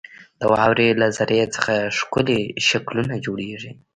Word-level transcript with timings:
•د 0.39 0.41
واورې 0.51 0.87
له 1.01 1.07
ذرې 1.17 1.41
څخه 1.55 1.73
ښکلي 1.97 2.41
شکلونه 2.67 3.15
جوړېږي. 3.25 3.71